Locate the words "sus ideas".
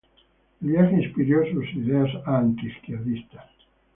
1.51-2.09